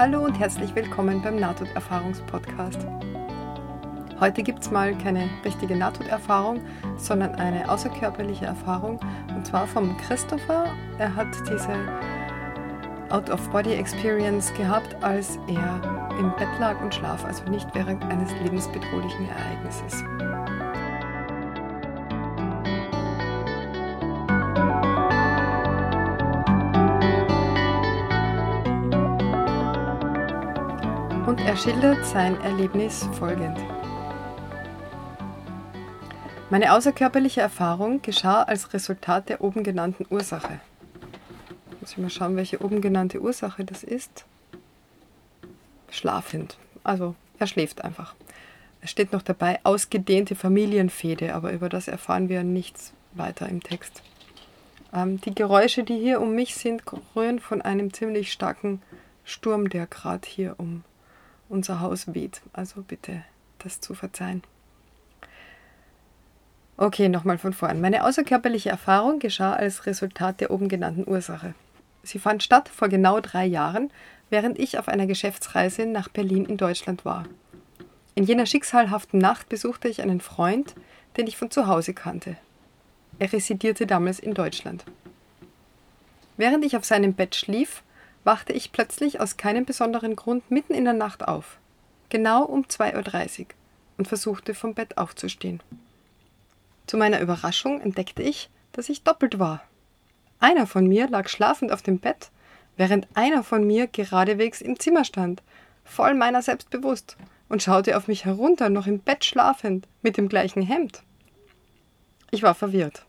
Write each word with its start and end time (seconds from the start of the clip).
Hallo 0.00 0.24
und 0.24 0.38
herzlich 0.38 0.74
willkommen 0.74 1.20
beim 1.20 1.36
Nahtoderfahrungspodcast. 1.36 2.86
Heute 4.18 4.42
gibt 4.42 4.60
es 4.60 4.70
mal 4.70 4.96
keine 4.96 5.28
richtige 5.44 5.76
Nahtoderfahrung, 5.76 6.62
sondern 6.96 7.34
eine 7.34 7.70
außerkörperliche 7.70 8.46
Erfahrung 8.46 8.98
und 9.36 9.46
zwar 9.46 9.66
vom 9.66 9.94
Christopher. 9.98 10.72
Er 10.96 11.14
hat 11.14 11.28
diese 11.46 11.76
Out-of-Body-Experience 13.10 14.54
gehabt, 14.54 14.96
als 15.02 15.38
er 15.48 15.82
im 16.18 16.30
Bett 16.36 16.58
lag 16.58 16.80
und 16.80 16.94
schlaf, 16.94 17.22
also 17.26 17.44
nicht 17.50 17.68
während 17.74 18.02
eines 18.04 18.32
lebensbedrohlichen 18.42 19.28
Ereignisses. 19.28 20.02
Er 31.46 31.56
schildert 31.56 32.04
sein 32.06 32.40
Erlebnis 32.42 33.08
folgend. 33.18 33.58
Meine 36.50 36.72
außerkörperliche 36.72 37.40
Erfahrung 37.40 38.02
geschah 38.02 38.42
als 38.42 38.74
Resultat 38.74 39.28
der 39.28 39.40
oben 39.40 39.62
genannten 39.62 40.06
Ursache. 40.10 40.60
Muss 41.80 41.92
ich 41.92 41.98
mal 41.98 42.10
schauen, 42.10 42.36
welche 42.36 42.62
oben 42.62 42.80
genannte 42.80 43.20
Ursache 43.20 43.64
das 43.64 43.84
ist. 43.84 44.24
Schlafend. 45.90 46.58
Also 46.84 47.14
er 47.38 47.46
schläft 47.46 47.84
einfach. 47.84 48.14
Es 48.80 48.90
steht 48.90 49.12
noch 49.12 49.22
dabei 49.22 49.60
ausgedehnte 49.62 50.34
Familienfehde, 50.34 51.34
aber 51.34 51.52
über 51.52 51.68
das 51.68 51.88
erfahren 51.88 52.28
wir 52.28 52.42
nichts 52.42 52.92
weiter 53.12 53.48
im 53.48 53.62
Text. 53.62 54.02
Ähm, 54.92 55.20
die 55.20 55.34
Geräusche, 55.34 55.84
die 55.84 55.98
hier 55.98 56.20
um 56.20 56.34
mich 56.34 56.54
sind, 56.54 56.82
rühren 57.14 57.38
von 57.38 57.62
einem 57.62 57.92
ziemlich 57.92 58.32
starken 58.32 58.82
Sturm, 59.24 59.68
der 59.68 59.86
gerade 59.86 60.26
hier 60.26 60.54
um 60.58 60.82
unser 61.50 61.80
Haus 61.80 62.14
weht. 62.14 62.40
Also 62.52 62.82
bitte 62.82 63.22
das 63.58 63.80
zu 63.80 63.94
verzeihen. 63.94 64.42
Okay, 66.78 67.10
nochmal 67.10 67.36
von 67.36 67.52
vorn. 67.52 67.82
Meine 67.82 68.04
außerkörperliche 68.04 68.70
Erfahrung 68.70 69.18
geschah 69.18 69.52
als 69.52 69.84
Resultat 69.84 70.40
der 70.40 70.50
oben 70.50 70.68
genannten 70.68 71.06
Ursache. 71.06 71.54
Sie 72.02 72.18
fand 72.18 72.42
statt 72.42 72.70
vor 72.70 72.88
genau 72.88 73.20
drei 73.20 73.44
Jahren, 73.44 73.90
während 74.30 74.58
ich 74.58 74.78
auf 74.78 74.88
einer 74.88 75.06
Geschäftsreise 75.06 75.84
nach 75.84 76.08
Berlin 76.08 76.46
in 76.46 76.56
Deutschland 76.56 77.04
war. 77.04 77.26
In 78.14 78.24
jener 78.24 78.46
schicksalhaften 78.46 79.18
Nacht 79.18 79.50
besuchte 79.50 79.88
ich 79.88 80.00
einen 80.00 80.20
Freund, 80.20 80.74
den 81.16 81.26
ich 81.26 81.36
von 81.36 81.50
zu 81.50 81.66
Hause 81.66 81.92
kannte. 81.92 82.36
Er 83.18 83.30
residierte 83.30 83.86
damals 83.86 84.18
in 84.18 84.32
Deutschland. 84.32 84.84
Während 86.38 86.64
ich 86.64 86.76
auf 86.76 86.86
seinem 86.86 87.12
Bett 87.12 87.34
schlief, 87.34 87.82
wachte 88.24 88.52
ich 88.52 88.72
plötzlich 88.72 89.20
aus 89.20 89.36
keinem 89.36 89.64
besonderen 89.64 90.16
Grund 90.16 90.50
mitten 90.50 90.74
in 90.74 90.84
der 90.84 90.94
Nacht 90.94 91.26
auf, 91.26 91.58
genau 92.08 92.44
um 92.44 92.64
2.30 92.64 93.40
Uhr, 93.40 93.46
und 93.98 94.08
versuchte 94.08 94.54
vom 94.54 94.74
Bett 94.74 94.98
aufzustehen. 94.98 95.62
Zu 96.86 96.96
meiner 96.96 97.20
Überraschung 97.20 97.80
entdeckte 97.80 98.22
ich, 98.22 98.50
dass 98.72 98.88
ich 98.88 99.02
doppelt 99.02 99.38
war. 99.38 99.62
Einer 100.38 100.66
von 100.66 100.86
mir 100.86 101.08
lag 101.08 101.28
schlafend 101.28 101.72
auf 101.72 101.82
dem 101.82 101.98
Bett, 101.98 102.30
während 102.76 103.08
einer 103.14 103.44
von 103.44 103.66
mir 103.66 103.86
geradewegs 103.86 104.60
im 104.60 104.78
Zimmer 104.80 105.04
stand, 105.04 105.42
voll 105.84 106.14
meiner 106.14 106.42
selbst 106.42 106.70
bewusst, 106.70 107.16
und 107.48 107.62
schaute 107.62 107.96
auf 107.96 108.08
mich 108.08 108.24
herunter, 108.24 108.70
noch 108.70 108.86
im 108.86 109.00
Bett 109.00 109.24
schlafend, 109.24 109.86
mit 110.02 110.16
dem 110.16 110.28
gleichen 110.28 110.62
Hemd. 110.62 111.02
Ich 112.30 112.42
war 112.42 112.54
verwirrt. 112.54 113.04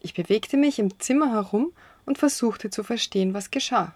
Ich 0.00 0.12
bewegte 0.12 0.56
mich 0.56 0.78
im 0.78 0.98
Zimmer 1.00 1.32
herum 1.32 1.72
und 2.04 2.18
versuchte 2.18 2.68
zu 2.68 2.82
verstehen, 2.82 3.32
was 3.32 3.50
geschah. 3.50 3.94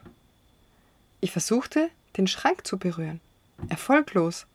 Ich 1.21 1.33
versuchte, 1.33 1.91
den 2.17 2.29
Schrank 2.29 2.67
zu 2.67 2.79
berühren. 2.79 3.21
Erfolglos. 3.69 4.47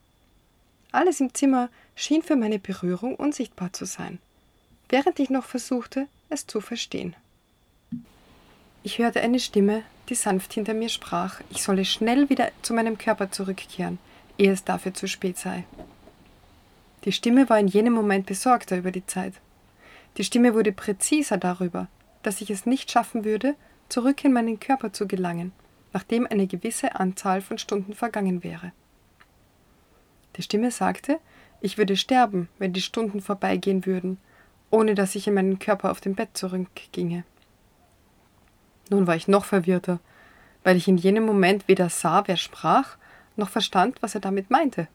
Alles 0.91 1.19
im 1.19 1.33
Zimmer 1.33 1.69
schien 1.95 2.21
für 2.21 2.37
meine 2.37 2.59
Berührung 2.59 3.15
unsichtbar 3.15 3.73
zu 3.73 3.85
sein, 3.85 4.19
während 4.89 5.19
ich 5.19 5.29
noch 5.29 5.43
versuchte, 5.43 6.07
es 6.29 6.47
zu 6.47 6.61
verstehen. 6.61 7.15
Ich 8.83 8.99
hörte 8.99 9.21
eine 9.21 9.39
Stimme, 9.39 9.83
die 10.09 10.15
sanft 10.15 10.53
hinter 10.53 10.73
mir 10.73 10.89
sprach, 10.89 11.41
ich 11.49 11.63
solle 11.63 11.83
schnell 11.83 12.29
wieder 12.29 12.51
zu 12.61 12.73
meinem 12.73 12.97
Körper 12.97 13.31
zurückkehren, 13.31 13.99
ehe 14.37 14.51
es 14.51 14.63
dafür 14.63 14.93
zu 14.93 15.07
spät 15.07 15.37
sei. 15.37 15.65
Die 17.03 17.11
Stimme 17.11 17.49
war 17.49 17.59
in 17.59 17.67
jenem 17.67 17.93
Moment 17.93 18.25
besorgter 18.25 18.77
über 18.77 18.91
die 18.91 19.05
Zeit. 19.05 19.33
Die 20.17 20.23
Stimme 20.23 20.53
wurde 20.53 20.71
präziser 20.71 21.37
darüber, 21.37 21.87
dass 22.21 22.39
ich 22.39 22.49
es 22.49 22.65
nicht 22.65 22.89
schaffen 22.91 23.25
würde, 23.25 23.55
zurück 23.89 24.23
in 24.23 24.31
meinen 24.31 24.59
Körper 24.59 24.93
zu 24.93 25.07
gelangen 25.07 25.51
nachdem 25.93 26.27
eine 26.27 26.47
gewisse 26.47 26.95
Anzahl 26.95 27.41
von 27.41 27.57
Stunden 27.57 27.93
vergangen 27.93 28.43
wäre. 28.43 28.71
Die 30.35 30.41
Stimme 30.41 30.71
sagte, 30.71 31.19
ich 31.61 31.77
würde 31.77 31.95
sterben, 31.95 32.49
wenn 32.59 32.73
die 32.73 32.81
Stunden 32.81 33.21
vorbeigehen 33.21 33.85
würden, 33.85 34.17
ohne 34.71 34.95
dass 34.95 35.15
ich 35.15 35.27
in 35.27 35.35
meinen 35.35 35.59
Körper 35.59 35.91
auf 35.91 36.01
dem 36.01 36.15
Bett 36.15 36.29
zurückginge. 36.33 37.23
Nun 38.89 39.07
war 39.07 39.15
ich 39.15 39.27
noch 39.27 39.45
verwirrter, 39.45 39.99
weil 40.63 40.75
ich 40.75 40.87
in 40.87 40.97
jenem 40.97 41.25
Moment 41.25 41.67
weder 41.67 41.89
sah, 41.89 42.23
wer 42.27 42.37
sprach, 42.37 42.97
noch 43.35 43.49
verstand, 43.49 44.01
was 44.01 44.15
er 44.15 44.21
damit 44.21 44.49
meinte. 44.49 44.87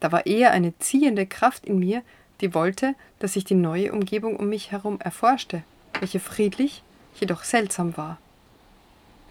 Da 0.00 0.12
war 0.12 0.26
eher 0.26 0.52
eine 0.52 0.76
ziehende 0.78 1.26
Kraft 1.26 1.66
in 1.66 1.78
mir, 1.78 2.02
die 2.40 2.54
wollte, 2.54 2.94
dass 3.18 3.36
ich 3.36 3.44
die 3.44 3.54
neue 3.54 3.92
Umgebung 3.92 4.36
um 4.36 4.48
mich 4.48 4.72
herum 4.72 5.00
erforschte, 5.00 5.62
welche 6.00 6.20
friedlich, 6.20 6.82
jedoch 7.18 7.44
seltsam 7.44 7.96
war. 7.96 8.18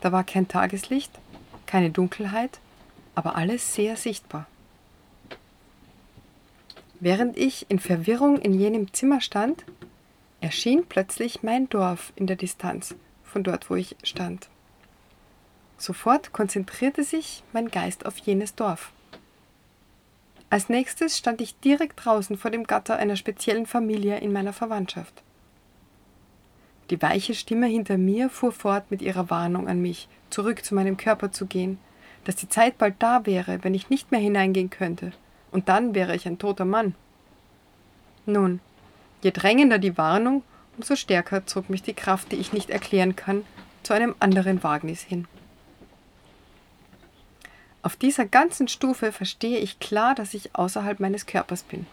Da 0.06 0.12
war 0.12 0.24
kein 0.24 0.48
Tageslicht, 0.48 1.10
keine 1.66 1.90
Dunkelheit, 1.90 2.60
aber 3.16 3.36
alles 3.36 3.74
sehr 3.74 3.98
sichtbar. 3.98 4.46
Während 7.00 7.36
ich 7.38 7.66
in 7.70 7.80
Verwirrung 7.80 8.38
in 8.38 8.54
jenem 8.54 8.94
Zimmer 8.94 9.20
stand, 9.20 9.66
erschien 10.42 10.86
plötzlich 10.88 11.42
mein 11.42 11.70
Dorf 11.70 12.14
in 12.16 12.28
der 12.28 12.36
Distanz 12.36 12.94
von 13.24 13.44
dort, 13.44 13.72
wo 13.72 13.76
ich 13.76 13.96
stand. 14.04 14.48
Sofort 15.80 16.34
konzentrierte 16.34 17.04
sich 17.04 17.42
mein 17.52 17.72
Geist 17.72 18.06
auf 18.06 18.20
jenes 18.20 18.54
Dorf. 18.54 18.92
Als 20.52 20.70
nächstes 20.70 21.18
stand 21.18 21.42
ich 21.42 21.60
direkt 21.62 22.06
draußen 22.06 22.38
vor 22.38 22.52
dem 22.52 22.66
Gatter 22.66 22.98
einer 22.98 23.16
speziellen 23.16 23.66
Familie 23.66 24.20
in 24.20 24.32
meiner 24.32 24.54
Verwandtschaft. 24.54 25.24
Die 26.92 27.02
weiche 27.02 27.34
Stimme 27.34 27.66
hinter 27.66 27.98
mir 27.98 28.30
fuhr 28.30 28.52
fort 28.52 28.92
mit 28.92 29.02
ihrer 29.02 29.30
Warnung 29.30 29.68
an 29.68 29.82
mich, 29.82 30.08
zurück 30.30 30.64
zu 30.64 30.76
meinem 30.76 30.98
Körper 30.98 31.32
zu 31.32 31.48
gehen, 31.48 31.80
dass 32.26 32.36
die 32.36 32.50
Zeit 32.50 32.78
bald 32.78 32.96
da 33.00 33.26
wäre, 33.26 33.64
wenn 33.64 33.74
ich 33.74 33.90
nicht 33.90 34.12
mehr 34.12 34.20
hineingehen 34.20 34.70
könnte, 34.70 35.12
und 35.52 35.70
dann 35.70 35.96
wäre 35.96 36.16
ich 36.16 36.28
ein 36.28 36.38
toter 36.38 36.66
Mann. 36.66 36.94
Nun, 38.26 38.60
je 39.24 39.32
drängender 39.32 39.80
die 39.80 39.98
Warnung, 39.98 40.44
umso 40.78 40.96
stärker 40.96 41.46
zog 41.46 41.70
mich 41.70 41.82
die 41.82 41.94
Kraft, 41.94 42.32
die 42.32 42.38
ich 42.38 42.54
nicht 42.54 42.70
erklären 42.70 43.16
kann, 43.16 43.46
zu 43.82 43.94
einem 43.94 44.16
anderen 44.20 44.64
Wagnis 44.64 45.02
hin. 45.02 45.28
Auf 47.82 47.96
dieser 47.96 48.26
ganzen 48.26 48.68
Stufe 48.68 49.12
verstehe 49.12 49.60
ich 49.60 49.80
klar, 49.80 50.16
dass 50.16 50.34
ich 50.34 50.56
außerhalb 50.56 51.00
meines 51.00 51.28
Körpers 51.28 51.64
bin, 51.64 51.86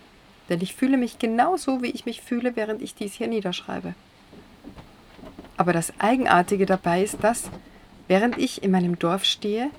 denn 0.49 0.61
ich 0.61 0.75
fühle 0.75 0.97
mich 0.97 1.19
genauso, 1.19 1.83
wie 1.83 1.91
ich 1.91 2.07
mich 2.07 2.23
fühle, 2.23 2.57
während 2.57 2.83
ich 2.83 2.95
dies 2.95 3.15
hier 3.15 3.29
niederschreibe. 3.29 3.95
Aber 5.57 5.73
das 5.73 5.93
Eigenartige 5.99 6.67
dabei 6.67 7.03
ist, 7.03 7.23
dass, 7.23 7.51
während 8.09 8.39
ich 8.39 8.63
in 8.63 8.71
meinem 8.71 8.99
Dorf 8.99 9.25
stehe, 9.25 9.71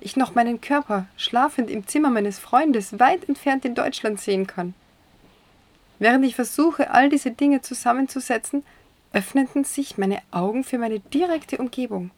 ich 0.00 0.16
noch 0.16 0.34
meinen 0.34 0.60
Körper 0.60 1.06
schlafend 1.16 1.70
im 1.70 1.86
Zimmer 1.86 2.10
meines 2.10 2.38
Freundes 2.38 2.98
weit 2.98 3.28
entfernt 3.28 3.64
in 3.64 3.74
Deutschland 3.74 4.20
sehen 4.20 4.46
kann. 4.46 4.74
Während 5.98 6.24
ich 6.24 6.36
versuche, 6.36 6.90
all 6.90 7.08
diese 7.08 7.32
Dinge 7.32 7.60
zusammenzusetzen, 7.60 8.62
öffneten 9.12 9.64
sich 9.64 9.98
meine 9.98 10.20
Augen 10.30 10.62
für 10.64 10.78
meine 10.78 11.00
direkte 11.00 11.58
Umgebung. 11.58 12.10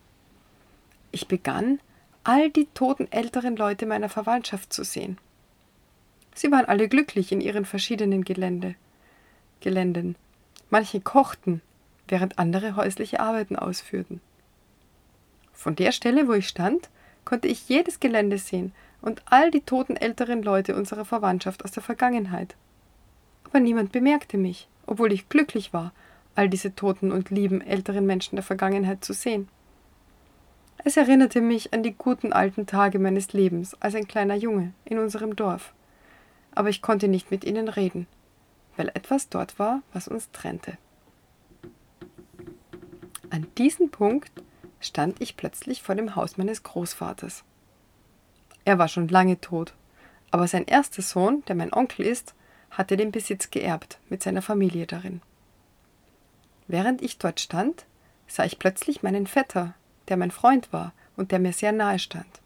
Ich 1.12 1.28
begann, 1.28 1.80
all 2.24 2.50
die 2.50 2.66
toten 2.74 3.10
älteren 3.10 3.56
Leute 3.56 3.86
meiner 3.86 4.08
Verwandtschaft 4.08 4.72
zu 4.72 4.84
sehen. 4.84 5.18
Sie 6.34 6.50
waren 6.50 6.66
alle 6.66 6.88
glücklich 6.88 7.32
in 7.32 7.40
ihren 7.40 7.64
verschiedenen 7.64 8.24
Gelände, 8.24 8.74
Geländen. 9.60 10.16
Manche 10.68 11.00
kochten, 11.00 11.62
während 12.10 12.38
andere 12.38 12.76
häusliche 12.76 13.20
Arbeiten 13.20 13.56
ausführten. 13.56 14.20
Von 15.52 15.76
der 15.76 15.92
Stelle, 15.92 16.26
wo 16.28 16.32
ich 16.32 16.48
stand, 16.48 16.88
konnte 17.24 17.48
ich 17.48 17.68
jedes 17.68 18.00
Gelände 18.00 18.38
sehen 18.38 18.72
und 19.02 19.22
all 19.26 19.50
die 19.50 19.60
toten 19.60 19.96
älteren 19.96 20.42
Leute 20.42 20.74
unserer 20.74 21.04
Verwandtschaft 21.04 21.64
aus 21.64 21.70
der 21.70 21.82
Vergangenheit. 21.82 22.56
Aber 23.44 23.60
niemand 23.60 23.92
bemerkte 23.92 24.38
mich, 24.38 24.68
obwohl 24.86 25.12
ich 25.12 25.28
glücklich 25.28 25.72
war, 25.72 25.92
all 26.34 26.48
diese 26.48 26.74
toten 26.74 27.12
und 27.12 27.30
lieben 27.30 27.60
älteren 27.60 28.06
Menschen 28.06 28.36
der 28.36 28.42
Vergangenheit 28.42 29.04
zu 29.04 29.12
sehen. 29.12 29.48
Es 30.82 30.96
erinnerte 30.96 31.40
mich 31.40 31.74
an 31.74 31.82
die 31.82 31.92
guten 31.92 32.32
alten 32.32 32.66
Tage 32.66 32.98
meines 32.98 33.32
Lebens 33.32 33.74
als 33.80 33.94
ein 33.94 34.08
kleiner 34.08 34.34
Junge 34.34 34.72
in 34.84 34.98
unserem 34.98 35.36
Dorf. 35.36 35.74
Aber 36.54 36.70
ich 36.70 36.80
konnte 36.80 37.08
nicht 37.08 37.30
mit 37.30 37.44
ihnen 37.44 37.68
reden, 37.68 38.06
weil 38.76 38.88
etwas 38.88 39.28
dort 39.28 39.58
war, 39.58 39.82
was 39.92 40.08
uns 40.08 40.30
trennte. 40.32 40.78
An 43.30 43.46
diesem 43.56 43.90
Punkt 43.90 44.30
stand 44.80 45.20
ich 45.20 45.36
plötzlich 45.36 45.82
vor 45.82 45.94
dem 45.94 46.16
Haus 46.16 46.36
meines 46.36 46.64
Großvaters, 46.64 47.44
Er 48.64 48.78
war 48.78 48.88
schon 48.88 49.08
lange 49.08 49.40
tot, 49.40 49.72
aber 50.30 50.48
sein 50.48 50.64
erster 50.64 51.02
Sohn, 51.02 51.44
der 51.46 51.54
mein 51.54 51.72
Onkel 51.72 52.06
ist, 52.06 52.34
hatte 52.70 52.96
den 52.96 53.12
Besitz 53.12 53.50
geerbt, 53.50 53.98
mit 54.08 54.22
seiner 54.22 54.42
Familie 54.42 54.86
darin. 54.86 55.22
Während 56.66 57.02
ich 57.02 57.18
dort 57.18 57.40
stand, 57.40 57.86
sah 58.26 58.44
ich 58.44 58.58
plötzlich 58.58 59.02
meinen 59.02 59.26
Vetter, 59.26 59.74
der 60.08 60.16
mein 60.16 60.30
Freund 60.30 60.72
war 60.72 60.92
und 61.16 61.32
der 61.32 61.38
mir 61.38 61.52
sehr 61.52 61.72
nahe 61.72 61.98
stand. 61.98 62.40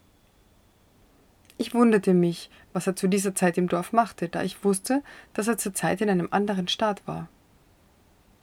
Ich 1.57 1.73
wunderte 1.73 2.13
mich, 2.13 2.49
was 2.73 2.85
er 2.85 2.95
zu 2.95 3.07
dieser 3.07 3.33
Zeit 3.33 3.57
im 3.57 3.69
Dorf 3.69 3.93
machte, 3.93 4.29
da 4.29 4.43
ich 4.43 4.63
wusste, 4.63 5.01
dass 5.33 5.47
er 5.47 5.57
zurzeit 5.57 6.01
in 6.01 6.09
einem 6.09 6.27
anderen 6.31 6.67
Staat 6.67 7.07
war. 7.07 7.29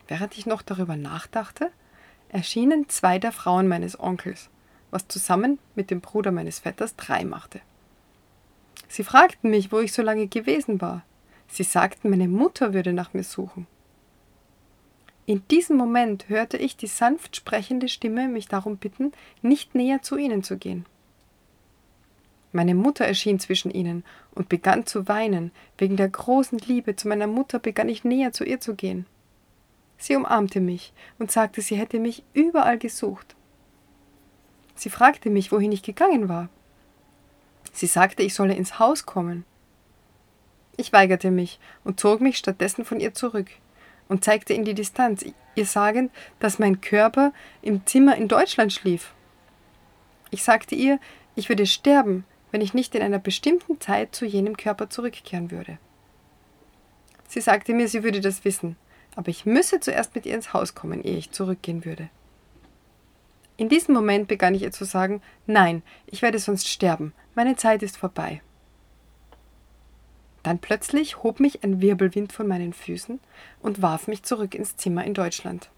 Während 0.08 0.36
ich 0.38 0.46
noch 0.46 0.62
darüber 0.62 0.96
nachdachte, 0.96 1.70
erschienen 2.32 2.88
zwei 2.88 3.18
der 3.18 3.30
Frauen 3.30 3.68
meines 3.68 3.98
Onkels, 4.00 4.48
was 4.90 5.06
zusammen 5.06 5.58
mit 5.74 5.90
dem 5.90 6.00
Bruder 6.00 6.32
meines 6.32 6.58
Vetters 6.58 6.96
drei 6.96 7.24
machte. 7.24 7.60
Sie 8.88 9.04
fragten 9.04 9.50
mich, 9.50 9.70
wo 9.70 9.78
ich 9.78 9.92
so 9.92 10.02
lange 10.02 10.26
gewesen 10.26 10.80
war. 10.80 11.04
Sie 11.48 11.62
sagten, 11.62 12.10
meine 12.10 12.28
Mutter 12.28 12.74
würde 12.74 12.92
nach 12.92 13.14
mir 13.14 13.22
suchen. 13.22 13.66
In 15.24 15.46
diesem 15.48 15.76
Moment 15.76 16.28
hörte 16.28 16.56
ich 16.56 16.76
die 16.76 16.88
sanft 16.88 17.36
sprechende 17.36 17.88
Stimme 17.88 18.26
mich 18.28 18.48
darum 18.48 18.76
bitten, 18.76 19.12
nicht 19.40 19.74
näher 19.74 20.02
zu 20.02 20.16
ihnen 20.16 20.42
zu 20.42 20.56
gehen. 20.56 20.84
Meine 22.52 22.74
Mutter 22.74 23.06
erschien 23.06 23.38
zwischen 23.38 23.70
ihnen 23.70 24.04
und 24.34 24.48
begann 24.48 24.84
zu 24.84 25.08
weinen. 25.08 25.52
Wegen 25.78 25.96
der 25.96 26.08
großen 26.08 26.58
Liebe 26.58 26.96
zu 26.96 27.08
meiner 27.08 27.26
Mutter 27.26 27.58
begann 27.58 27.88
ich 27.88 28.04
näher 28.04 28.32
zu 28.32 28.44
ihr 28.44 28.60
zu 28.60 28.74
gehen. 28.74 29.06
Sie 30.02 30.16
umarmte 30.16 30.58
mich 30.58 30.92
und 31.20 31.30
sagte, 31.30 31.60
sie 31.60 31.76
hätte 31.76 32.00
mich 32.00 32.24
überall 32.34 32.76
gesucht. 32.76 33.36
Sie 34.74 34.90
fragte 34.90 35.30
mich, 35.30 35.52
wohin 35.52 35.70
ich 35.70 35.84
gegangen 35.84 36.28
war. 36.28 36.48
Sie 37.72 37.86
sagte, 37.86 38.24
ich 38.24 38.34
solle 38.34 38.56
ins 38.56 38.80
Haus 38.80 39.06
kommen. 39.06 39.44
Ich 40.76 40.92
weigerte 40.92 41.30
mich 41.30 41.60
und 41.84 42.00
zog 42.00 42.20
mich 42.20 42.36
stattdessen 42.36 42.84
von 42.84 42.98
ihr 42.98 43.14
zurück 43.14 43.46
und 44.08 44.24
zeigte 44.24 44.54
in 44.54 44.64
die 44.64 44.74
Distanz, 44.74 45.24
ihr 45.54 45.66
sagend, 45.66 46.10
dass 46.40 46.58
mein 46.58 46.80
Körper 46.80 47.32
im 47.60 47.86
Zimmer 47.86 48.16
in 48.16 48.26
Deutschland 48.26 48.72
schlief. 48.72 49.14
Ich 50.32 50.42
sagte 50.42 50.74
ihr, 50.74 50.98
ich 51.36 51.48
würde 51.48 51.64
sterben, 51.64 52.24
wenn 52.50 52.60
ich 52.60 52.74
nicht 52.74 52.96
in 52.96 53.02
einer 53.02 53.20
bestimmten 53.20 53.80
Zeit 53.80 54.16
zu 54.16 54.26
jenem 54.26 54.56
Körper 54.56 54.90
zurückkehren 54.90 55.52
würde. 55.52 55.78
Sie 57.28 57.40
sagte 57.40 57.72
mir, 57.72 57.86
sie 57.86 58.02
würde 58.02 58.20
das 58.20 58.44
wissen, 58.44 58.76
aber 59.14 59.28
ich 59.28 59.46
müsse 59.46 59.80
zuerst 59.80 60.14
mit 60.14 60.26
ihr 60.26 60.34
ins 60.34 60.52
Haus 60.52 60.74
kommen, 60.74 61.02
ehe 61.02 61.16
ich 61.16 61.30
zurückgehen 61.30 61.84
würde. 61.84 62.08
In 63.56 63.68
diesem 63.68 63.94
Moment 63.94 64.28
begann 64.28 64.54
ich 64.54 64.62
ihr 64.62 64.72
zu 64.72 64.84
sagen, 64.84 65.22
nein, 65.46 65.82
ich 66.06 66.22
werde 66.22 66.38
sonst 66.38 66.68
sterben, 66.68 67.12
meine 67.34 67.56
Zeit 67.56 67.82
ist 67.82 67.96
vorbei. 67.96 68.40
Dann 70.42 70.58
plötzlich 70.58 71.22
hob 71.22 71.38
mich 71.38 71.62
ein 71.62 71.80
Wirbelwind 71.80 72.32
von 72.32 72.48
meinen 72.48 72.72
Füßen 72.72 73.20
und 73.60 73.82
warf 73.82 74.08
mich 74.08 74.24
zurück 74.24 74.54
ins 74.54 74.76
Zimmer 74.76 75.04
in 75.04 75.14
Deutschland. 75.14 75.70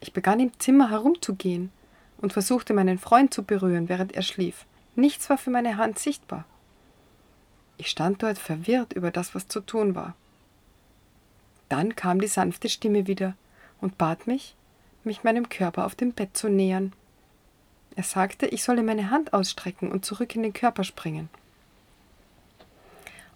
Ich 0.00 0.12
begann 0.12 0.40
im 0.40 0.52
Zimmer 0.58 0.90
herumzugehen 0.90 1.70
und 2.18 2.32
versuchte 2.32 2.74
meinen 2.74 2.98
Freund 2.98 3.32
zu 3.32 3.42
berühren, 3.42 3.88
während 3.88 4.12
er 4.12 4.22
schlief. 4.22 4.66
Nichts 4.96 5.30
war 5.30 5.38
für 5.38 5.50
meine 5.50 5.76
Hand 5.76 5.98
sichtbar. 5.98 6.44
Ich 7.78 7.88
stand 7.88 8.22
dort 8.22 8.38
verwirrt 8.38 8.92
über 8.92 9.10
das, 9.10 9.34
was 9.34 9.48
zu 9.48 9.60
tun 9.60 9.94
war. 9.94 10.14
Dann 11.68 11.96
kam 11.96 12.20
die 12.20 12.28
sanfte 12.28 12.68
Stimme 12.68 13.06
wieder 13.06 13.34
und 13.80 13.98
bat 13.98 14.26
mich, 14.26 14.54
mich 15.04 15.24
meinem 15.24 15.48
Körper 15.48 15.84
auf 15.84 15.94
dem 15.94 16.12
Bett 16.12 16.36
zu 16.36 16.48
nähern. 16.48 16.92
Er 17.96 18.04
sagte, 18.04 18.46
ich 18.46 18.62
solle 18.62 18.82
meine 18.82 19.10
Hand 19.10 19.32
ausstrecken 19.32 19.90
und 19.90 20.04
zurück 20.04 20.34
in 20.34 20.42
den 20.42 20.52
Körper 20.52 20.84
springen. 20.84 21.28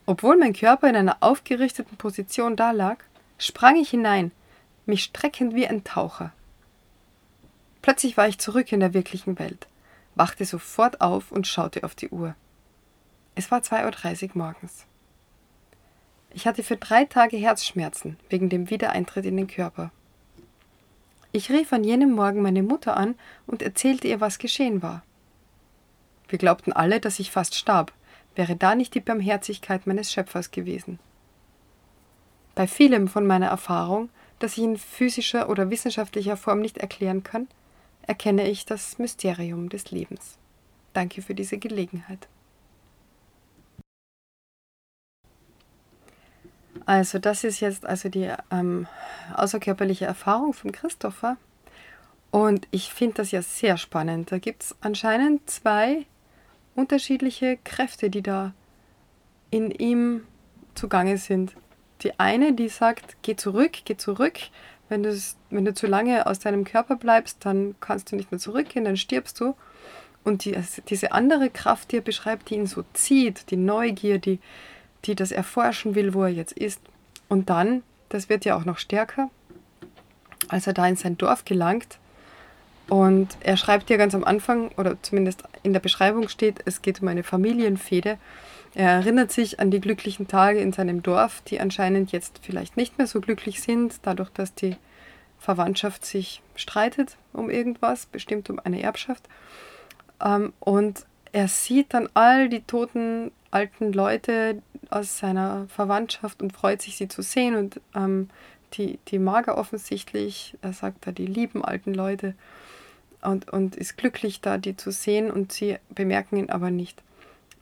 Obwohl 0.06 0.36
mein 0.36 0.52
Körper 0.52 0.88
in 0.88 0.96
einer 0.96 1.18
aufgerichteten 1.20 1.96
Position 1.96 2.56
dalag, 2.56 3.04
sprang 3.38 3.76
ich 3.76 3.90
hinein, 3.90 4.32
mich 4.86 5.04
streckend 5.04 5.54
wie 5.54 5.66
ein 5.66 5.84
Taucher. 5.84 6.32
Plötzlich 7.82 8.16
war 8.16 8.28
ich 8.28 8.38
zurück 8.38 8.72
in 8.72 8.80
der 8.80 8.94
wirklichen 8.94 9.38
Welt, 9.38 9.66
wachte 10.14 10.44
sofort 10.44 11.00
auf 11.00 11.32
und 11.32 11.46
schaute 11.46 11.84
auf 11.84 11.94
die 11.94 12.08
Uhr. 12.10 12.34
Es 13.34 13.50
war 13.50 13.60
2.30 13.60 14.30
Uhr 14.30 14.30
morgens. 14.34 14.86
Ich 16.34 16.46
hatte 16.46 16.62
für 16.62 16.76
drei 16.76 17.04
Tage 17.04 17.36
Herzschmerzen 17.36 18.16
wegen 18.28 18.48
dem 18.48 18.70
Wiedereintritt 18.70 19.26
in 19.26 19.36
den 19.36 19.46
Körper. 19.46 19.90
Ich 21.32 21.50
rief 21.50 21.72
an 21.72 21.84
jenem 21.84 22.12
Morgen 22.12 22.42
meine 22.42 22.62
Mutter 22.62 22.96
an 22.96 23.14
und 23.46 23.62
erzählte 23.62 24.08
ihr, 24.08 24.20
was 24.20 24.38
geschehen 24.38 24.82
war. 24.82 25.02
Wir 26.28 26.38
glaubten 26.38 26.72
alle, 26.72 27.00
dass 27.00 27.18
ich 27.18 27.30
fast 27.30 27.54
starb, 27.54 27.92
wäre 28.34 28.56
da 28.56 28.74
nicht 28.74 28.94
die 28.94 29.00
Barmherzigkeit 29.00 29.86
meines 29.86 30.12
Schöpfers 30.12 30.50
gewesen. 30.50 30.98
Bei 32.54 32.66
vielem 32.66 33.08
von 33.08 33.26
meiner 33.26 33.48
Erfahrung, 33.48 34.10
das 34.38 34.56
ich 34.56 34.64
in 34.64 34.76
physischer 34.76 35.48
oder 35.48 35.70
wissenschaftlicher 35.70 36.36
Form 36.36 36.60
nicht 36.60 36.78
erklären 36.78 37.22
kann, 37.22 37.48
erkenne 38.02 38.48
ich 38.48 38.64
das 38.66 38.98
Mysterium 38.98 39.68
des 39.68 39.90
Lebens. 39.90 40.38
Danke 40.92 41.22
für 41.22 41.34
diese 41.34 41.58
Gelegenheit. 41.58 42.28
Also 46.86 47.18
das 47.18 47.44
ist 47.44 47.60
jetzt 47.60 47.86
also 47.86 48.08
die 48.08 48.30
ähm, 48.50 48.86
außerkörperliche 49.34 50.04
Erfahrung 50.04 50.52
von 50.52 50.72
Christopher. 50.72 51.36
Und 52.30 52.66
ich 52.70 52.92
finde 52.92 53.16
das 53.16 53.30
ja 53.30 53.42
sehr 53.42 53.76
spannend. 53.76 54.32
Da 54.32 54.38
gibt 54.38 54.62
es 54.62 54.76
anscheinend 54.80 55.48
zwei 55.50 56.06
unterschiedliche 56.74 57.58
Kräfte, 57.62 58.08
die 58.08 58.22
da 58.22 58.54
in 59.50 59.70
ihm 59.70 60.22
zugange 60.74 61.18
sind. 61.18 61.54
Die 62.02 62.18
eine, 62.18 62.54
die 62.54 62.68
sagt, 62.68 63.16
geh 63.22 63.36
zurück, 63.36 63.72
geh 63.84 63.96
zurück. 63.96 64.38
Wenn, 64.88 65.04
wenn 65.50 65.64
du 65.64 65.74
zu 65.74 65.86
lange 65.86 66.26
aus 66.26 66.38
deinem 66.38 66.64
Körper 66.64 66.96
bleibst, 66.96 67.44
dann 67.44 67.74
kannst 67.80 68.10
du 68.10 68.16
nicht 68.16 68.30
mehr 68.30 68.40
zurückgehen, 68.40 68.84
dann 68.84 68.96
stirbst 68.96 69.38
du. 69.40 69.54
Und 70.24 70.44
die, 70.44 70.56
diese 70.88 71.12
andere 71.12 71.50
Kraft, 71.50 71.92
die 71.92 71.96
er 71.98 72.02
beschreibt, 72.02 72.50
die 72.50 72.54
ihn 72.54 72.66
so 72.66 72.84
zieht, 72.92 73.50
die 73.50 73.56
Neugier, 73.56 74.18
die, 74.18 74.38
die 75.04 75.14
das 75.14 75.32
erforschen 75.32 75.94
will, 75.94 76.14
wo 76.14 76.22
er 76.24 76.30
jetzt 76.30 76.52
ist. 76.52 76.80
Und 77.28 77.50
dann, 77.50 77.82
das 78.08 78.28
wird 78.28 78.44
ja 78.44 78.56
auch 78.56 78.64
noch 78.64 78.78
stärker, 78.78 79.30
als 80.48 80.66
er 80.66 80.72
da 80.72 80.86
in 80.86 80.96
sein 80.96 81.18
Dorf 81.18 81.44
gelangt. 81.44 81.98
Und 82.88 83.36
er 83.40 83.56
schreibt 83.56 83.90
ja 83.90 83.96
ganz 83.96 84.14
am 84.14 84.24
Anfang, 84.24 84.70
oder 84.76 85.00
zumindest 85.02 85.44
in 85.62 85.72
der 85.72 85.80
Beschreibung 85.80 86.28
steht, 86.28 86.60
es 86.66 86.82
geht 86.82 87.00
um 87.00 87.08
eine 87.08 87.22
Familienfehde. 87.22 88.18
Er 88.74 88.90
erinnert 88.90 89.32
sich 89.32 89.60
an 89.60 89.70
die 89.70 89.80
glücklichen 89.80 90.28
Tage 90.28 90.58
in 90.58 90.72
seinem 90.72 91.02
Dorf, 91.02 91.42
die 91.46 91.60
anscheinend 91.60 92.12
jetzt 92.12 92.40
vielleicht 92.42 92.76
nicht 92.76 92.98
mehr 92.98 93.06
so 93.06 93.20
glücklich 93.20 93.62
sind, 93.62 94.00
dadurch, 94.02 94.30
dass 94.30 94.54
die 94.54 94.76
Verwandtschaft 95.38 96.04
sich 96.04 96.42
streitet 96.54 97.16
um 97.32 97.50
irgendwas, 97.50 98.06
bestimmt 98.06 98.50
um 98.50 98.60
eine 98.60 98.82
Erbschaft. 98.82 99.28
Ähm, 100.22 100.52
und 100.60 101.06
er 101.32 101.48
sieht 101.48 101.94
dann 101.94 102.08
all 102.14 102.48
die 102.48 102.60
toten 102.62 103.32
alten 103.50 103.92
Leute 103.92 104.62
aus 104.92 105.18
seiner 105.18 105.66
Verwandtschaft 105.68 106.42
und 106.42 106.52
freut 106.52 106.82
sich, 106.82 106.96
sie 106.96 107.08
zu 107.08 107.22
sehen. 107.22 107.56
Und 107.56 107.80
ähm, 107.94 108.28
die, 108.74 108.98
die 109.08 109.18
mag 109.18 109.48
er 109.48 109.58
offensichtlich. 109.58 110.56
Er 110.62 110.72
sagt 110.72 111.06
da, 111.06 111.12
die 111.12 111.26
lieben 111.26 111.64
alten 111.64 111.94
Leute. 111.94 112.34
Und, 113.22 113.50
und 113.50 113.76
ist 113.76 113.96
glücklich, 113.96 114.40
da 114.40 114.58
die 114.58 114.76
zu 114.76 114.90
sehen. 114.90 115.30
Und 115.30 115.52
sie 115.52 115.78
bemerken 115.90 116.36
ihn 116.36 116.50
aber 116.50 116.70
nicht 116.70 117.02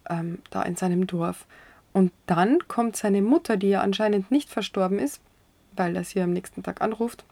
ähm, 0.08 0.38
da 0.50 0.62
in 0.62 0.76
seinem 0.76 1.06
Dorf. 1.06 1.46
Und 1.92 2.12
dann 2.26 2.66
kommt 2.68 2.96
seine 2.96 3.22
Mutter, 3.22 3.56
die 3.56 3.70
ja 3.70 3.80
anscheinend 3.80 4.30
nicht 4.30 4.48
verstorben 4.48 4.98
ist, 4.98 5.20
weil 5.76 5.96
er 5.96 6.04
sie 6.04 6.20
am 6.20 6.32
nächsten 6.32 6.62
Tag 6.62 6.80
anruft, 6.80 7.24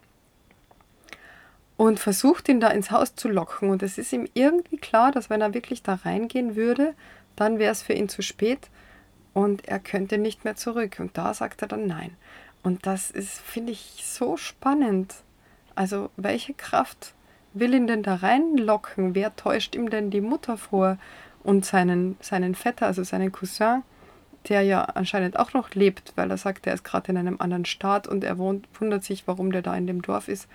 und 1.79 1.97
versucht 1.97 2.49
ihn 2.49 2.59
da 2.59 2.67
ins 2.67 2.91
Haus 2.91 3.15
zu 3.15 3.29
locken. 3.29 3.69
Und 3.69 3.81
es 3.83 3.97
ist 3.97 4.11
ihm 4.11 4.27
irgendwie 4.33 4.75
klar, 4.75 5.13
dass 5.13 5.29
wenn 5.29 5.39
er 5.39 5.53
wirklich 5.53 5.81
da 5.81 5.93
reingehen 5.93 6.57
würde, 6.57 6.93
dann 7.37 7.57
wäre 7.57 7.71
es 7.71 7.81
für 7.81 7.93
ihn 7.93 8.09
zu 8.09 8.21
spät 8.21 8.69
und 9.33 9.67
er 9.67 9.79
könnte 9.79 10.17
nicht 10.17 10.43
mehr 10.43 10.55
zurück. 10.55 10.97
Und 10.99 11.17
da 11.17 11.33
sagt 11.33 11.61
er 11.61 11.67
dann 11.67 11.87
nein. 11.87 12.15
Und 12.63 12.85
das 12.85 13.11
ist, 13.11 13.39
finde 13.39 13.71
ich, 13.71 14.03
so 14.05 14.37
spannend. 14.37 15.15
Also, 15.75 16.09
welche 16.17 16.53
Kraft 16.53 17.13
will 17.53 17.73
ihn 17.73 17.87
denn 17.87 18.03
da 18.03 18.15
reinlocken? 18.15 19.15
Wer 19.15 19.35
täuscht 19.35 19.75
ihm 19.75 19.89
denn 19.89 20.11
die 20.11 20.21
Mutter 20.21 20.57
vor 20.57 20.97
und 21.43 21.65
seinen, 21.65 22.17
seinen 22.21 22.55
Vetter, 22.55 22.87
also 22.87 23.03
seinen 23.03 23.31
Cousin, 23.31 23.83
der 24.47 24.61
ja 24.61 24.83
anscheinend 24.83 25.37
auch 25.37 25.53
noch 25.53 25.71
lebt, 25.71 26.13
weil 26.15 26.29
er 26.31 26.37
sagt, 26.37 26.67
er 26.67 26.73
ist 26.73 26.83
gerade 26.83 27.11
in 27.11 27.17
einem 27.17 27.37
anderen 27.39 27.65
Staat 27.65 28.07
und 28.07 28.23
er 28.23 28.37
wohnt, 28.37 28.67
wundert 28.79 29.03
sich, 29.03 29.27
warum 29.27 29.51
der 29.51 29.61
da 29.61 29.75
in 29.75 29.87
dem 29.87 30.01
Dorf 30.01 30.27
ist. 30.27 30.47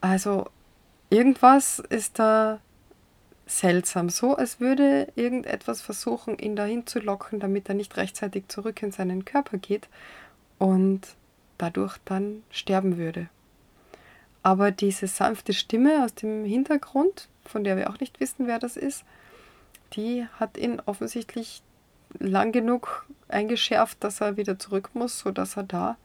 Also, 0.00 0.46
irgendwas 1.10 1.80
ist 1.80 2.18
da 2.18 2.60
seltsam, 3.48 4.10
so 4.10 4.36
als 4.36 4.60
würde 4.60 5.10
irgendetwas 5.16 5.80
versuchen, 5.80 6.38
ihn 6.38 6.54
dahin 6.54 6.86
zu 6.86 7.00
locken, 7.00 7.40
damit 7.40 7.68
er 7.68 7.74
nicht 7.74 7.96
rechtzeitig 7.96 8.44
zurück 8.48 8.82
in 8.82 8.92
seinen 8.92 9.24
Körper 9.24 9.58
geht 9.58 9.88
und 10.58 11.00
dadurch 11.56 11.96
dann 12.04 12.42
sterben 12.50 12.98
würde. 12.98 13.28
Aber 14.42 14.70
diese 14.70 15.06
sanfte 15.06 15.52
Stimme 15.52 16.04
aus 16.04 16.14
dem 16.14 16.44
Hintergrund, 16.44 17.28
von 17.44 17.64
der 17.64 17.76
wir 17.76 17.90
auch 17.90 18.00
nicht 18.00 18.20
wissen, 18.20 18.46
wer 18.46 18.58
das 18.58 18.76
ist, 18.76 19.04
die 19.94 20.26
hat 20.38 20.56
ihn 20.56 20.80
offensichtlich 20.84 21.62
lang 22.18 22.52
genug 22.52 23.06
eingeschärft, 23.28 24.02
dass 24.04 24.20
er 24.20 24.36
wieder 24.36 24.58
zurück 24.58 24.90
muss, 24.94 25.18
sodass 25.18 25.56
er 25.56 25.64
da 25.64 25.96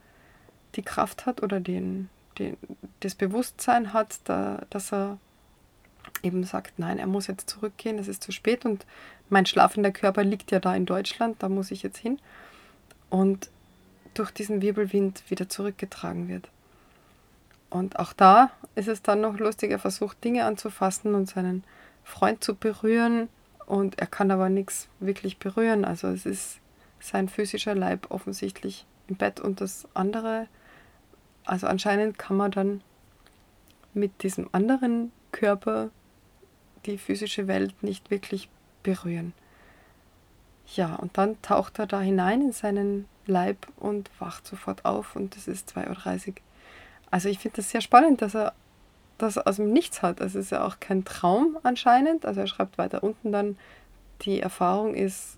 die 0.76 0.82
Kraft 0.82 1.26
hat 1.26 1.44
oder 1.44 1.60
den, 1.60 2.10
den, 2.40 2.58
das 3.02 3.16
Bewusstsein 3.16 3.94
hat, 3.94 4.20
da, 4.24 4.64
dass 4.70 4.92
er 4.92 5.18
eben 6.22 6.44
sagt, 6.44 6.80
nein, 6.80 7.00
er 7.00 7.08
muss 7.08 7.28
jetzt 7.28 7.50
zurückgehen, 7.50 8.00
es 8.00 8.08
ist 8.08 8.24
zu 8.24 8.32
spät 8.32 8.66
und 8.66 8.86
mein 9.30 9.46
schlafender 9.46 9.92
Körper 9.92 10.24
liegt 10.24 10.52
ja 10.52 10.60
da 10.60 10.76
in 10.76 10.86
Deutschland, 10.86 11.42
da 11.42 11.50
muss 11.50 11.72
ich 11.72 11.84
jetzt 11.84 11.98
hin. 11.98 12.20
Und 13.10 13.50
durch 14.14 14.32
diesen 14.32 14.62
Wirbelwind 14.62 15.24
wieder 15.30 15.50
zurückgetragen 15.50 16.28
wird. 16.28 16.50
Und 17.70 18.00
auch 18.00 18.14
da 18.14 18.52
ist 18.76 18.88
es 18.88 19.02
dann 19.02 19.22
noch 19.22 19.38
lustig, 19.40 19.72
er 19.72 19.80
versucht 19.80 20.24
Dinge 20.24 20.46
anzufassen 20.46 21.16
und 21.16 21.30
seinen 21.30 21.64
Freund 22.04 22.44
zu 22.44 22.56
berühren 22.56 23.30
und 23.66 24.00
er 24.00 24.08
kann 24.08 24.30
aber 24.30 24.50
nichts 24.50 24.88
wirklich 25.00 25.40
berühren. 25.40 25.84
Also 25.86 26.08
es 26.10 26.26
ist 26.26 26.60
sein 27.00 27.30
physischer 27.30 27.76
Leib 27.76 28.12
offensichtlich 28.12 28.86
im 29.08 29.16
Bett 29.16 29.40
und 29.40 29.62
das 29.62 29.88
andere, 29.94 30.48
also 31.46 31.68
anscheinend 31.68 32.20
kann 32.20 32.38
man 32.38 32.52
dann 32.52 32.82
mit 33.94 34.24
diesem 34.24 34.50
anderen 34.52 35.12
Körper 35.34 35.90
die 36.86 36.98
physische 36.98 37.48
Welt 37.48 37.84
nicht 37.84 38.10
wirklich 38.10 38.48
berühren. 38.84 39.34
Ja, 40.76 40.96
und 40.96 41.18
dann 41.18 41.42
taucht 41.42 41.80
er 41.80 41.88
da 41.88 42.00
hinein 42.00 42.42
in 42.42 42.52
seinen 42.54 43.06
Leib 43.26 43.68
und 43.78 44.10
wacht 44.20 44.48
sofort 44.48 44.86
auf 44.86 45.16
und 45.16 45.36
es 45.36 45.48
ist 45.48 45.76
2.30 45.76 46.30
Uhr. 46.30 46.34
Also 47.12 47.30
ich 47.30 47.40
finde 47.40 47.58
das 47.58 47.70
sehr 47.70 47.82
spannend, 47.82 48.22
dass 48.22 48.36
er 48.36 48.54
das 49.18 49.38
aus 49.38 49.58
dem 49.58 49.72
Nichts 49.72 50.02
hat. 50.02 50.22
Also 50.22 50.40
es 50.40 50.46
ist 50.46 50.52
ja 50.52 50.66
auch 50.66 50.80
kein 50.80 51.06
Traum 51.06 51.58
anscheinend. 51.64 52.26
Also 52.26 52.42
er 52.42 52.48
schreibt 52.48 52.78
weiter 52.78 53.04
unten 53.04 53.32
dann, 53.32 53.58
die 54.22 54.40
Erfahrung 54.40 54.96
ist 54.96 55.38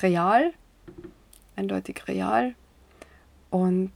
real, 0.00 0.52
eindeutig 1.56 2.08
real. 2.08 2.54
Und 3.50 3.92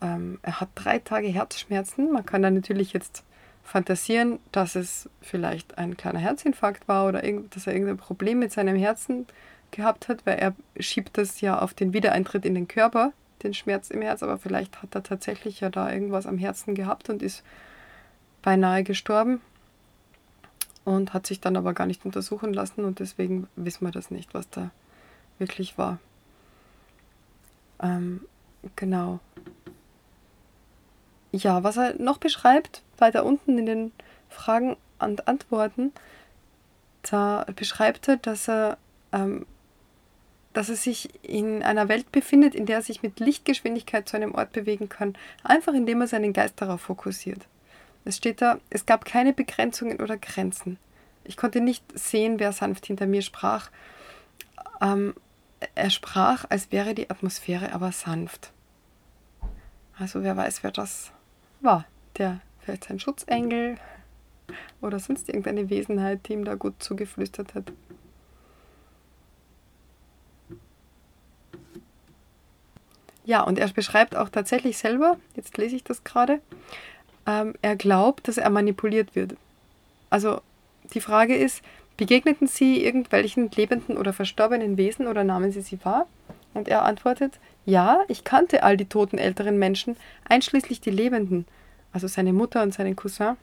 ähm, 0.00 0.38
er 0.42 0.60
hat 0.60 0.68
drei 0.74 0.98
Tage 0.98 1.28
Herzschmerzen. 1.28 2.12
Man 2.12 2.24
kann 2.24 2.42
da 2.42 2.50
natürlich 2.50 2.92
jetzt 2.92 3.24
fantasieren, 3.68 4.38
dass 4.50 4.76
es 4.76 5.10
vielleicht 5.20 5.76
ein 5.76 5.98
kleiner 5.98 6.18
Herzinfarkt 6.18 6.88
war 6.88 7.06
oder 7.06 7.20
dass 7.50 7.66
er 7.66 7.74
irgendein 7.74 7.98
Problem 7.98 8.38
mit 8.38 8.50
seinem 8.50 8.76
Herzen 8.76 9.26
gehabt 9.72 10.08
hat, 10.08 10.24
weil 10.24 10.38
er 10.38 10.54
schiebt 10.80 11.18
das 11.18 11.42
ja 11.42 11.58
auf 11.58 11.74
den 11.74 11.92
Wiedereintritt 11.92 12.46
in 12.46 12.54
den 12.54 12.66
Körper, 12.66 13.12
den 13.42 13.52
Schmerz 13.52 13.90
im 13.90 14.00
Herz, 14.00 14.22
aber 14.22 14.38
vielleicht 14.38 14.82
hat 14.82 14.94
er 14.94 15.02
tatsächlich 15.02 15.60
ja 15.60 15.68
da 15.68 15.92
irgendwas 15.92 16.26
am 16.26 16.38
Herzen 16.38 16.74
gehabt 16.74 17.10
und 17.10 17.22
ist 17.22 17.44
beinahe 18.40 18.84
gestorben 18.84 19.42
und 20.86 21.12
hat 21.12 21.26
sich 21.26 21.40
dann 21.40 21.56
aber 21.56 21.74
gar 21.74 21.86
nicht 21.86 22.06
untersuchen 22.06 22.54
lassen 22.54 22.86
und 22.86 23.00
deswegen 23.00 23.48
wissen 23.54 23.84
wir 23.84 23.92
das 23.92 24.10
nicht, 24.10 24.32
was 24.32 24.48
da 24.48 24.70
wirklich 25.38 25.76
war. 25.76 25.98
Ähm, 27.82 28.22
genau. 28.76 29.20
Ja, 31.32 31.62
was 31.62 31.76
er 31.76 32.00
noch 32.00 32.16
beschreibt, 32.16 32.82
weiter 33.00 33.24
unten 33.24 33.58
in 33.58 33.66
den 33.66 33.92
Fragen 34.28 34.76
und 34.98 35.28
Antworten, 35.28 35.92
da 37.02 37.46
beschreibt 37.54 38.08
er, 38.08 38.16
dass 38.16 38.48
er, 38.48 38.78
ähm, 39.12 39.46
dass 40.52 40.68
er 40.68 40.76
sich 40.76 41.08
in 41.22 41.62
einer 41.62 41.88
Welt 41.88 42.10
befindet, 42.12 42.54
in 42.54 42.66
der 42.66 42.76
er 42.76 42.82
sich 42.82 43.02
mit 43.02 43.20
Lichtgeschwindigkeit 43.20 44.08
zu 44.08 44.16
einem 44.16 44.34
Ort 44.34 44.52
bewegen 44.52 44.88
kann, 44.88 45.16
einfach 45.44 45.74
indem 45.74 46.00
er 46.00 46.08
seinen 46.08 46.32
Geist 46.32 46.60
darauf 46.60 46.80
fokussiert. 46.80 47.46
Es 48.04 48.16
steht 48.16 48.40
da, 48.40 48.58
es 48.70 48.86
gab 48.86 49.04
keine 49.04 49.32
Begrenzungen 49.32 50.00
oder 50.00 50.16
Grenzen. 50.16 50.78
Ich 51.24 51.36
konnte 51.36 51.60
nicht 51.60 51.84
sehen, 51.98 52.38
wer 52.38 52.52
sanft 52.52 52.86
hinter 52.86 53.06
mir 53.06 53.22
sprach. 53.22 53.70
Ähm, 54.80 55.14
er 55.74 55.90
sprach, 55.90 56.44
als 56.48 56.72
wäre 56.72 56.94
die 56.94 57.10
Atmosphäre 57.10 57.72
aber 57.72 57.92
sanft. 57.92 58.52
Also 59.98 60.22
wer 60.22 60.36
weiß, 60.36 60.62
wer 60.62 60.70
das 60.70 61.12
war. 61.60 61.84
Der 62.16 62.40
vielleicht 62.68 62.84
sein 62.84 63.00
Schutzengel 63.00 63.76
oder 64.82 64.98
sonst 64.98 65.28
irgendeine 65.28 65.70
Wesenheit, 65.70 66.28
die 66.28 66.34
ihm 66.34 66.44
da 66.44 66.54
gut 66.54 66.74
zugeflüstert 66.82 67.54
hat. 67.54 67.72
Ja, 73.24 73.42
und 73.42 73.58
er 73.58 73.68
beschreibt 73.68 74.16
auch 74.16 74.28
tatsächlich 74.28 74.76
selber, 74.76 75.16
jetzt 75.34 75.56
lese 75.56 75.76
ich 75.76 75.84
das 75.84 76.04
gerade, 76.04 76.40
ähm, 77.26 77.54
er 77.62 77.76
glaubt, 77.76 78.28
dass 78.28 78.36
er 78.36 78.50
manipuliert 78.50 79.14
wird. 79.14 79.34
Also 80.10 80.40
die 80.92 81.00
Frage 81.00 81.36
ist, 81.36 81.62
begegneten 81.96 82.46
Sie 82.46 82.84
irgendwelchen 82.84 83.50
lebenden 83.50 83.96
oder 83.96 84.12
verstorbenen 84.12 84.76
Wesen 84.76 85.06
oder 85.06 85.24
nahmen 85.24 85.52
Sie 85.52 85.62
sie 85.62 85.82
wahr? 85.84 86.06
Und 86.54 86.68
er 86.68 86.84
antwortet, 86.84 87.38
ja, 87.66 88.02
ich 88.08 88.24
kannte 88.24 88.62
all 88.62 88.76
die 88.76 88.88
toten 88.88 89.18
älteren 89.18 89.58
Menschen, 89.58 89.96
einschließlich 90.26 90.80
die 90.80 90.90
lebenden 90.90 91.46
also 91.92 92.06
seine 92.06 92.32
Mutter 92.32 92.62
und 92.62 92.74
seinen 92.74 92.96
Cousin. 92.96 93.36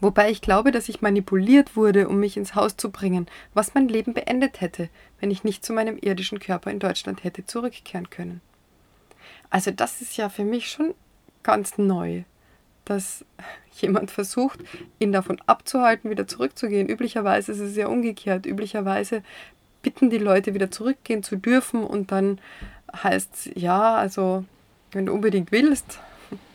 Wobei 0.00 0.30
ich 0.30 0.40
glaube, 0.40 0.70
dass 0.70 0.88
ich 0.88 1.02
manipuliert 1.02 1.74
wurde, 1.74 2.08
um 2.08 2.20
mich 2.20 2.36
ins 2.36 2.54
Haus 2.54 2.76
zu 2.76 2.90
bringen, 2.90 3.26
was 3.52 3.74
mein 3.74 3.88
Leben 3.88 4.14
beendet 4.14 4.60
hätte, 4.60 4.88
wenn 5.20 5.30
ich 5.30 5.42
nicht 5.42 5.64
zu 5.64 5.72
meinem 5.72 5.98
irdischen 6.00 6.38
Körper 6.38 6.70
in 6.70 6.78
Deutschland 6.78 7.24
hätte 7.24 7.44
zurückkehren 7.44 8.08
können. 8.08 8.40
Also 9.50 9.70
das 9.70 10.00
ist 10.00 10.16
ja 10.16 10.28
für 10.28 10.44
mich 10.44 10.70
schon 10.70 10.94
ganz 11.42 11.78
neu, 11.78 12.22
dass 12.84 13.24
jemand 13.80 14.10
versucht, 14.10 14.60
ihn 14.98 15.12
davon 15.12 15.40
abzuhalten, 15.46 16.10
wieder 16.10 16.28
zurückzugehen. 16.28 16.88
Üblicherweise 16.88 17.52
ist 17.52 17.60
es 17.60 17.76
ja 17.76 17.88
umgekehrt. 17.88 18.46
Üblicherweise 18.46 19.22
bitten 19.82 20.10
die 20.10 20.18
Leute 20.18 20.54
wieder 20.54 20.70
zurückgehen 20.70 21.22
zu 21.22 21.36
dürfen 21.36 21.84
und 21.84 22.12
dann 22.12 22.40
heißt 23.02 23.52
ja, 23.54 23.96
also 23.96 24.44
wenn 24.92 25.06
du 25.06 25.12
unbedingt 25.12 25.52
willst, 25.52 26.00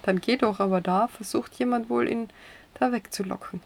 dann 0.04 0.22
geh 0.22 0.38
doch, 0.38 0.60
aber 0.60 0.82
da 0.82 1.08
versucht 1.08 1.56
jemand 1.56 1.90
wohl 1.90 2.08
ihn 2.08 2.30
da 2.76 2.92
wegzulocken. 2.92 3.62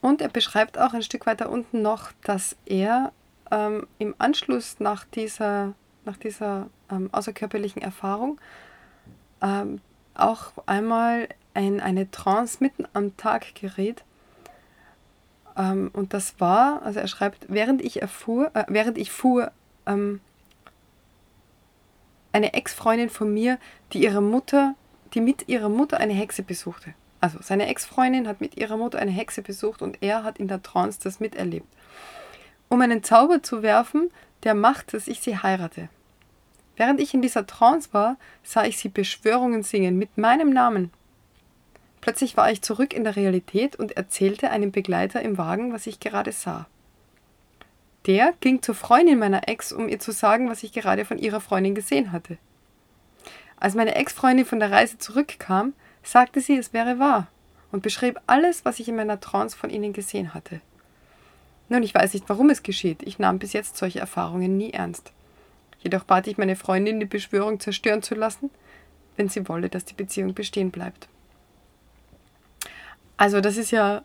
Und 0.00 0.20
er 0.20 0.28
beschreibt 0.28 0.78
auch 0.78 0.92
ein 0.92 1.02
Stück 1.02 1.24
weiter 1.26 1.48
unten 1.48 1.80
noch, 1.80 2.12
dass 2.24 2.56
er 2.66 3.12
ähm, 3.50 3.86
im 3.98 4.14
Anschluss 4.18 4.80
nach 4.80 5.04
dieser, 5.04 5.72
nach 6.04 6.16
dieser 6.16 6.68
ähm, 6.90 7.08
außerkörperlichen 7.12 7.80
Erfahrung 7.80 8.38
ähm, 9.40 9.80
auch 10.14 10.52
einmal 10.66 11.28
in 11.54 11.80
eine 11.80 12.10
Trance 12.10 12.58
mitten 12.60 12.86
am 12.92 13.16
Tag 13.16 13.54
gerät. 13.54 14.04
Ähm, 15.56 15.90
und 15.92 16.12
das 16.12 16.40
war, 16.40 16.82
also 16.82 17.00
er 17.00 17.08
schreibt, 17.08 17.46
während 17.48 17.80
ich 17.82 18.02
erfuhr, 18.02 18.50
äh, 18.54 18.64
während 18.68 18.98
ich 18.98 19.10
fuhr, 19.10 19.52
ähm, 19.86 20.20
eine 22.34 22.52
Ex-Freundin 22.52 23.10
von 23.10 23.32
mir, 23.32 23.58
die 23.92 24.02
ihre 24.02 24.20
Mutter, 24.20 24.74
die 25.14 25.20
mit 25.20 25.48
ihrer 25.48 25.68
Mutter 25.68 25.98
eine 25.98 26.12
Hexe 26.12 26.42
besuchte. 26.42 26.94
Also 27.20 27.38
seine 27.40 27.68
Ex-Freundin 27.68 28.26
hat 28.26 28.40
mit 28.40 28.56
ihrer 28.56 28.76
Mutter 28.76 28.98
eine 28.98 29.12
Hexe 29.12 29.40
besucht 29.40 29.80
und 29.80 30.02
er 30.02 30.24
hat 30.24 30.38
in 30.38 30.48
der 30.48 30.62
Trance 30.62 30.98
das 31.02 31.20
miterlebt. 31.20 31.68
Um 32.68 32.80
einen 32.80 33.04
Zauber 33.04 33.42
zu 33.42 33.62
werfen, 33.62 34.10
der 34.42 34.54
macht, 34.54 34.92
dass 34.92 35.06
ich 35.06 35.20
sie 35.20 35.38
heirate. 35.38 35.88
Während 36.76 37.00
ich 37.00 37.14
in 37.14 37.22
dieser 37.22 37.46
Trance 37.46 37.90
war, 37.92 38.16
sah 38.42 38.64
ich 38.64 38.78
sie 38.78 38.88
Beschwörungen 38.88 39.62
singen 39.62 39.96
mit 39.96 40.18
meinem 40.18 40.50
Namen. 40.50 40.90
Plötzlich 42.00 42.36
war 42.36 42.50
ich 42.50 42.62
zurück 42.62 42.92
in 42.92 43.04
der 43.04 43.16
Realität 43.16 43.76
und 43.76 43.96
erzählte 43.96 44.50
einem 44.50 44.72
Begleiter 44.72 45.22
im 45.22 45.38
Wagen, 45.38 45.72
was 45.72 45.86
ich 45.86 46.00
gerade 46.00 46.32
sah. 46.32 46.66
Der 48.06 48.34
ging 48.40 48.60
zur 48.60 48.74
Freundin 48.74 49.18
meiner 49.18 49.48
Ex, 49.48 49.72
um 49.72 49.88
ihr 49.88 49.98
zu 49.98 50.12
sagen, 50.12 50.50
was 50.50 50.62
ich 50.62 50.72
gerade 50.72 51.04
von 51.04 51.18
ihrer 51.18 51.40
Freundin 51.40 51.74
gesehen 51.74 52.12
hatte. 52.12 52.36
Als 53.56 53.74
meine 53.74 53.94
Ex-Freundin 53.94 54.44
von 54.44 54.60
der 54.60 54.70
Reise 54.70 54.98
zurückkam, 54.98 55.72
sagte 56.02 56.40
sie, 56.40 56.56
es 56.56 56.72
wäre 56.72 56.98
wahr 56.98 57.28
und 57.72 57.82
beschrieb 57.82 58.20
alles, 58.26 58.64
was 58.64 58.78
ich 58.78 58.88
in 58.88 58.96
meiner 58.96 59.20
Trance 59.20 59.56
von 59.56 59.70
ihnen 59.70 59.92
gesehen 59.92 60.34
hatte. 60.34 60.60
Nun, 61.70 61.82
ich 61.82 61.94
weiß 61.94 62.12
nicht, 62.12 62.28
warum 62.28 62.50
es 62.50 62.62
geschieht. 62.62 63.02
Ich 63.02 63.18
nahm 63.18 63.38
bis 63.38 63.54
jetzt 63.54 63.78
solche 63.78 64.00
Erfahrungen 64.00 64.58
nie 64.58 64.70
ernst. 64.70 65.12
Jedoch 65.78 66.04
bat 66.04 66.26
ich 66.26 66.36
meine 66.36 66.56
Freundin, 66.56 67.00
die 67.00 67.06
Beschwörung 67.06 67.58
zerstören 67.58 68.02
zu 68.02 68.14
lassen, 68.14 68.50
wenn 69.16 69.28
sie 69.28 69.48
wolle, 69.48 69.70
dass 69.70 69.84
die 69.84 69.94
Beziehung 69.94 70.34
bestehen 70.34 70.70
bleibt. 70.70 71.08
Also 73.16 73.40
das 73.40 73.56
ist 73.56 73.70
ja 73.70 74.02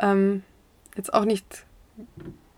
ähm, 0.00 0.42
jetzt 0.96 1.14
auch 1.14 1.24
nicht 1.24 1.64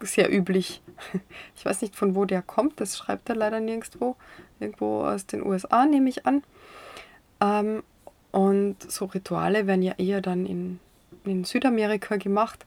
sehr 0.01 0.33
üblich. 0.33 0.83
Ich 1.57 1.65
weiß 1.65 1.83
nicht, 1.83 1.97
von 1.97 2.15
wo 2.15 2.25
der 2.25 2.41
kommt, 2.41 2.81
das 2.81 2.97
schreibt 2.97 3.29
er 3.29 3.35
leider 3.35 3.59
nirgendwo. 3.59 4.17
Irgendwo 4.61 5.05
aus 5.05 5.27
den 5.27 5.45
USA, 5.45 5.87
nehme 5.87 6.09
ich 6.09 6.25
an. 6.25 6.43
Ähm, 7.41 7.83
und 8.31 8.77
so 8.91 9.07
Rituale 9.07 9.67
werden 9.67 9.83
ja 9.83 9.95
eher 9.99 10.21
dann 10.21 10.47
in, 10.47 10.79
in 11.25 11.45
Südamerika 11.45 12.17
gemacht. 12.17 12.65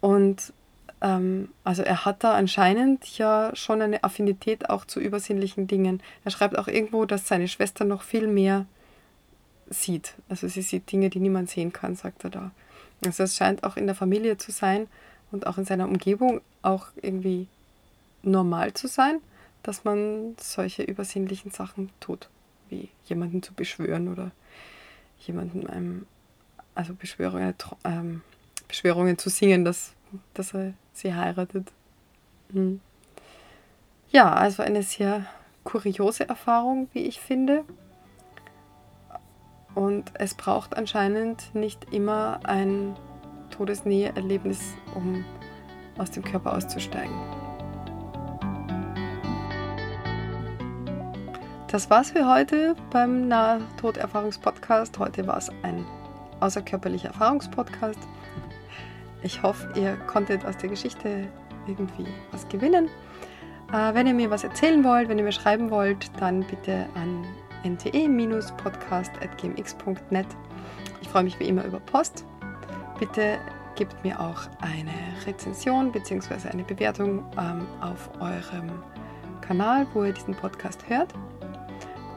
Und 0.00 0.52
ähm, 1.00 1.48
also 1.64 1.82
er 1.82 2.04
hat 2.04 2.24
da 2.24 2.34
anscheinend 2.34 3.18
ja 3.18 3.50
schon 3.54 3.82
eine 3.82 4.04
Affinität 4.04 4.70
auch 4.70 4.84
zu 4.84 5.00
übersinnlichen 5.00 5.66
Dingen. 5.66 6.02
Er 6.24 6.30
schreibt 6.30 6.58
auch 6.58 6.68
irgendwo, 6.68 7.04
dass 7.04 7.26
seine 7.26 7.48
Schwester 7.48 7.84
noch 7.84 8.02
viel 8.02 8.26
mehr 8.26 8.66
sieht. 9.68 10.14
Also 10.28 10.48
sie 10.48 10.62
sieht 10.62 10.90
Dinge, 10.92 11.10
die 11.10 11.20
niemand 11.20 11.50
sehen 11.50 11.72
kann, 11.72 11.96
sagt 11.96 12.24
er 12.24 12.30
da. 12.30 12.50
Also 13.04 13.24
es 13.24 13.36
scheint 13.36 13.64
auch 13.64 13.76
in 13.76 13.86
der 13.86 13.96
Familie 13.96 14.36
zu 14.36 14.52
sein 14.52 14.86
und 15.32 15.46
auch 15.46 15.58
in 15.58 15.64
seiner 15.64 15.88
Umgebung 15.88 16.40
auch 16.62 16.86
irgendwie 17.00 17.48
normal 18.22 18.74
zu 18.74 18.86
sein, 18.86 19.20
dass 19.62 19.84
man 19.84 20.36
solche 20.38 20.82
übersinnlichen 20.82 21.50
Sachen 21.50 21.90
tut, 22.00 22.28
wie 22.68 22.88
jemanden 23.06 23.42
zu 23.42 23.54
beschwören 23.54 24.08
oder 24.08 24.30
jemanden 25.20 25.66
einem, 25.66 26.06
also 26.74 26.94
Beschwörungen, 26.94 27.54
ähm, 27.84 28.22
Beschwörungen 28.68 29.18
zu 29.18 29.30
singen, 29.30 29.64
dass, 29.64 29.92
dass 30.34 30.54
er 30.54 30.74
sie 30.92 31.14
heiratet. 31.14 31.72
Hm. 32.52 32.80
Ja, 34.10 34.32
also 34.32 34.62
eine 34.62 34.82
sehr 34.82 35.26
kuriose 35.64 36.28
Erfahrung, 36.28 36.88
wie 36.92 37.04
ich 37.04 37.20
finde. 37.20 37.64
Und 39.74 40.12
es 40.14 40.34
braucht 40.34 40.76
anscheinend 40.76 41.54
nicht 41.54 41.92
immer 41.92 42.40
ein 42.44 42.94
Todesnähe-Erlebnis, 43.52 44.74
um 44.94 45.24
aus 45.98 46.10
dem 46.10 46.24
Körper 46.24 46.56
auszusteigen. 46.56 47.14
Das 51.72 51.88
war's 51.88 52.10
für 52.10 52.28
heute 52.28 52.76
beim 52.90 53.28
Nahtoderfahrungspodcast. 53.28 54.98
Heute 54.98 55.26
war 55.26 55.38
es 55.38 55.50
ein 55.62 55.86
außerkörperlicher 56.40 57.08
Erfahrungspodcast. 57.08 57.98
Ich 59.22 59.42
hoffe, 59.42 59.72
ihr 59.76 59.96
konntet 60.06 60.44
aus 60.44 60.58
der 60.58 60.68
Geschichte 60.68 61.28
irgendwie 61.66 62.04
was 62.30 62.46
gewinnen. 62.48 62.90
Äh, 63.72 63.94
wenn 63.94 64.06
ihr 64.06 64.12
mir 64.12 64.30
was 64.30 64.44
erzählen 64.44 64.84
wollt, 64.84 65.08
wenn 65.08 65.16
ihr 65.16 65.24
mir 65.24 65.32
schreiben 65.32 65.70
wollt, 65.70 66.10
dann 66.20 66.44
bitte 66.44 66.90
an 66.94 67.24
nte-podcast.gmx.net. 67.64 70.26
Ich 71.00 71.08
freue 71.08 71.22
mich 71.22 71.40
wie 71.40 71.48
immer 71.48 71.64
über 71.64 71.80
Post. 71.80 72.26
Bitte 72.98 73.38
gebt 73.74 74.02
mir 74.04 74.20
auch 74.20 74.42
eine 74.60 74.92
Rezension 75.26 75.92
bzw. 75.92 76.48
eine 76.50 76.62
Bewertung 76.62 77.24
ähm, 77.38 77.66
auf 77.80 78.10
eurem 78.20 78.70
Kanal, 79.40 79.86
wo 79.92 80.04
ihr 80.04 80.12
diesen 80.12 80.34
Podcast 80.34 80.88
hört. 80.88 81.12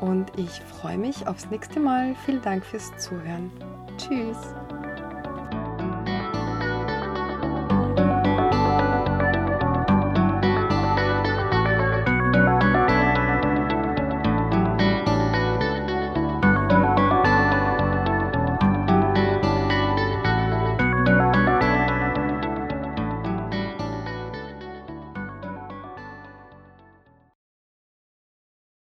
Und 0.01 0.32
ich 0.38 0.62
freue 0.62 0.98
mich 0.98 1.25
aufs 1.27 1.50
nächste 1.50 1.79
Mal. 1.79 2.15
Vielen 2.25 2.41
Dank 2.41 2.65
fürs 2.65 2.96
Zuhören. 2.98 3.51
Tschüss. 3.98 4.38